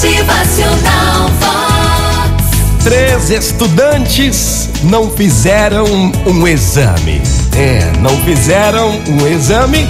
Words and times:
Motivacional 0.00 1.28
Vox. 1.38 2.82
Três 2.82 3.28
estudantes 3.28 4.70
não 4.84 5.10
fizeram 5.10 5.84
um 6.26 6.48
exame. 6.48 7.20
É, 7.54 7.92
não 8.00 8.16
fizeram 8.22 8.98
um 9.06 9.26
exame 9.26 9.86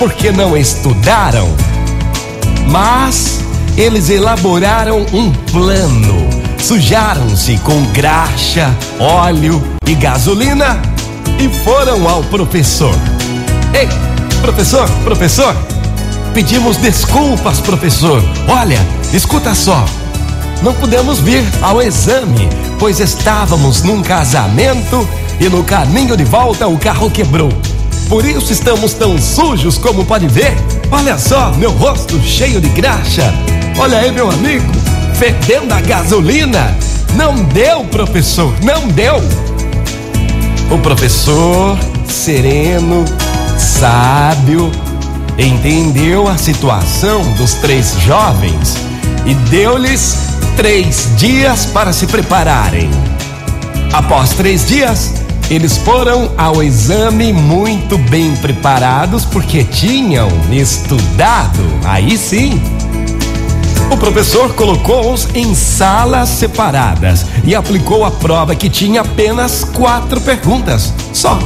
porque 0.00 0.32
não 0.32 0.56
estudaram. 0.56 1.48
Mas 2.70 3.38
eles 3.76 4.10
elaboraram 4.10 5.06
um 5.12 5.30
plano. 5.30 6.28
Sujaram-se 6.58 7.56
com 7.58 7.84
graxa, 7.92 8.68
óleo 8.98 9.62
e 9.86 9.94
gasolina 9.94 10.82
e 11.38 11.48
foram 11.62 12.08
ao 12.08 12.24
professor. 12.24 12.96
Ei, 13.72 13.86
professor, 14.40 14.90
professor, 15.04 15.54
pedimos 16.32 16.76
desculpas, 16.76 17.60
professor. 17.60 18.22
Olha, 18.48 18.78
escuta 19.12 19.54
só. 19.54 19.84
Não 20.62 20.72
pudemos 20.74 21.18
vir 21.18 21.44
ao 21.60 21.82
exame, 21.82 22.48
pois 22.78 23.00
estávamos 23.00 23.82
num 23.82 24.02
casamento 24.02 25.08
e 25.40 25.48
no 25.48 25.64
caminho 25.64 26.16
de 26.16 26.24
volta 26.24 26.66
o 26.68 26.78
carro 26.78 27.10
quebrou. 27.10 27.50
Por 28.08 28.24
isso 28.24 28.52
estamos 28.52 28.94
tão 28.94 29.18
sujos 29.18 29.78
como 29.78 30.04
pode 30.04 30.28
ver. 30.28 30.54
Olha 30.90 31.18
só, 31.18 31.50
meu 31.52 31.72
rosto 31.72 32.20
cheio 32.20 32.60
de 32.60 32.68
graxa. 32.68 33.32
Olha 33.78 33.98
aí, 33.98 34.12
meu 34.12 34.30
amigo, 34.30 34.70
fedendo 35.14 35.72
a 35.72 35.80
gasolina. 35.80 36.76
Não 37.14 37.34
deu, 37.34 37.84
professor, 37.84 38.54
não 38.62 38.86
deu. 38.88 39.16
O 40.70 40.78
professor, 40.78 41.78
sereno, 42.06 43.04
sábio, 43.58 44.70
entendeu 45.38 46.28
a 46.28 46.36
situação 46.36 47.22
dos 47.32 47.54
três 47.54 47.96
jovens 48.00 48.76
e 49.24 49.34
deu-lhes 49.50 50.16
três 50.56 51.10
dias 51.16 51.66
para 51.66 51.92
se 51.92 52.06
prepararem. 52.06 52.90
Após 53.92 54.30
três 54.30 54.66
dias, 54.66 55.12
eles 55.50 55.76
foram 55.76 56.32
ao 56.36 56.62
exame 56.62 57.32
muito 57.32 57.98
bem 57.98 58.34
preparados 58.36 59.24
porque 59.24 59.64
tinham 59.64 60.28
estudado. 60.50 61.62
Aí 61.84 62.16
sim. 62.16 62.60
O 63.90 63.96
professor 63.96 64.54
colocou-os 64.54 65.28
em 65.34 65.54
salas 65.54 66.30
separadas 66.30 67.26
e 67.44 67.54
aplicou 67.54 68.04
a 68.04 68.10
prova 68.10 68.54
que 68.54 68.70
tinha 68.70 69.02
apenas 69.02 69.64
quatro 69.64 70.20
perguntas. 70.22 70.92
Só. 71.12 71.38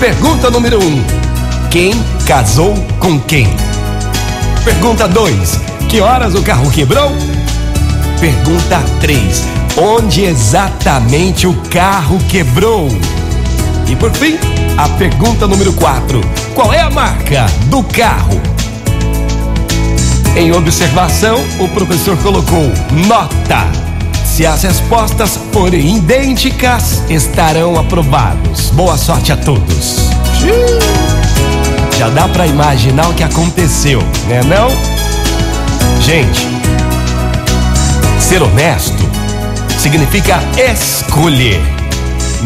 Pergunta 0.00 0.50
número 0.50 0.82
um: 0.82 1.31
Quem 1.72 1.94
casou 2.26 2.74
com 2.98 3.18
quem? 3.18 3.48
Pergunta 4.62 5.08
2: 5.08 5.58
Que 5.88 6.02
horas 6.02 6.34
o 6.34 6.42
carro 6.42 6.70
quebrou? 6.70 7.10
Pergunta 8.20 8.78
3: 9.00 9.42
Onde 9.78 10.22
exatamente 10.22 11.46
o 11.46 11.54
carro 11.70 12.18
quebrou? 12.28 12.88
E 13.88 13.96
por 13.96 14.12
fim, 14.12 14.38
a 14.76 14.86
pergunta 14.98 15.46
número 15.46 15.72
4: 15.72 16.20
Qual 16.54 16.74
é 16.74 16.80
a 16.80 16.90
marca 16.90 17.46
do 17.68 17.82
carro? 17.84 18.38
Em 20.36 20.52
observação, 20.52 21.42
o 21.58 21.66
professor 21.68 22.18
colocou 22.18 22.70
nota. 23.08 23.66
Se 24.26 24.44
as 24.44 24.62
respostas 24.62 25.40
forem 25.50 25.96
idênticas, 25.96 27.02
estarão 27.08 27.80
aprovados. 27.80 28.68
Boa 28.72 28.98
sorte 28.98 29.32
a 29.32 29.38
todos. 29.38 30.10
Já 32.02 32.08
dá 32.08 32.26
para 32.26 32.48
imaginar 32.48 33.08
o 33.10 33.14
que 33.14 33.22
aconteceu, 33.22 34.00
né 34.26 34.40
não? 34.42 34.68
Gente, 36.00 36.48
ser 38.18 38.42
honesto 38.42 39.08
significa 39.78 40.40
escolher. 40.58 41.60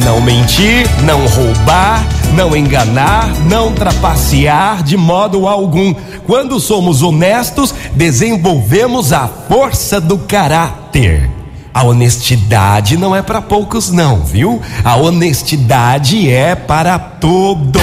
Não 0.04 0.20
mentir, 0.20 0.86
não 1.04 1.26
roubar, 1.26 2.04
não 2.34 2.54
enganar, 2.54 3.30
não 3.48 3.72
trapacear 3.72 4.82
de 4.82 4.94
modo 4.94 5.48
algum. 5.48 5.94
Quando 6.26 6.60
somos 6.60 7.02
honestos, 7.02 7.74
desenvolvemos 7.94 9.10
a 9.14 9.26
força 9.26 9.98
do 9.98 10.18
caráter. 10.18 11.30
A 11.72 11.82
honestidade 11.82 12.98
não 12.98 13.16
é 13.16 13.22
para 13.22 13.40
poucos, 13.40 13.90
não, 13.90 14.20
viu? 14.22 14.60
A 14.84 14.96
honestidade 14.96 16.30
é 16.30 16.54
para 16.54 16.98
todos. 16.98 17.80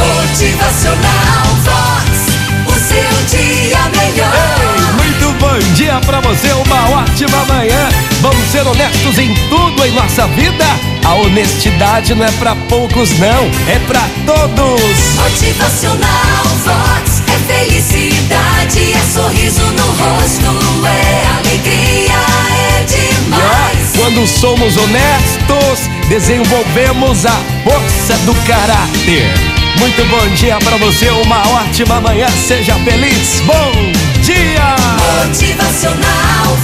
Motivacional 0.00 1.46
Vox. 1.64 2.10
O 2.66 2.72
seu 2.72 3.38
dia 3.38 3.78
melhor. 3.94 4.94
Muito 4.96 5.38
bom 5.38 5.58
dia 5.74 6.00
pra 6.06 6.20
você, 6.20 6.48
uma 6.52 7.00
ótima 7.00 7.44
manhã. 7.44 7.88
Vamos 8.20 8.50
ser 8.50 8.66
honestos 8.66 9.18
em 9.18 9.34
tudo 9.48 9.84
em 9.84 9.92
nossa 9.92 10.26
vida. 10.28 10.64
A 11.04 11.14
honestidade 11.14 12.14
não 12.14 12.24
é 12.24 12.30
pra 12.32 12.54
poucos, 12.68 13.10
não, 13.18 13.50
é 13.68 13.78
pra 13.86 14.02
todos. 14.26 14.80
Motivacional 15.16 16.44
Vox. 16.64 17.22
É 17.26 17.52
felicidade, 17.52 18.92
é 18.92 19.12
sorriso 19.12 19.62
no 19.62 19.86
rosto, 19.86 20.86
é 20.86 21.26
alegria, 21.38 22.14
é 22.78 22.84
demais. 22.84 23.90
Quando 23.96 24.26
somos 24.26 24.76
honestos, 24.76 25.88
desenvolvemos 26.08 27.26
a 27.26 27.38
força 27.64 28.16
do 28.24 28.34
caráter. 28.46 29.49
Muito 29.80 30.04
bom 30.10 30.28
dia 30.34 30.58
para 30.58 30.76
você, 30.76 31.08
uma 31.08 31.40
ótima 31.62 32.02
manhã, 32.02 32.28
seja 32.28 32.74
feliz. 32.84 33.40
Bom 33.46 33.72
dia! 34.22 34.76
Motivacional 35.26 36.56